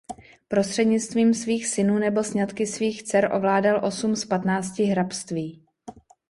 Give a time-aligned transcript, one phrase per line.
[0.47, 5.65] Prostřednictvím svých synů nebo sňatky svých dcer ovládal osm z patnácti hrabství.